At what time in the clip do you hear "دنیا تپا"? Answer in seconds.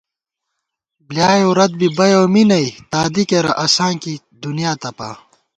4.41-5.09